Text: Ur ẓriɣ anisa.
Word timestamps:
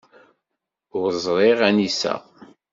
Ur 0.99 1.09
ẓriɣ 1.25 1.59
anisa. 1.67 2.13